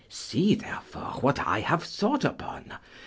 See, 0.09 0.55
therefore, 0.55 1.19
what 1.21 1.37
I 1.37 1.59
have 1.59 1.83
thought 1.83 2.25
upon. 2.25 2.73